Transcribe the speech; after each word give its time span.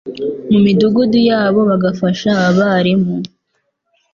mu 0.51 0.57
midugudu 0.65 1.19
yabo 1.29 1.59
bagafasha 1.69 2.29
abarimu 2.49 3.15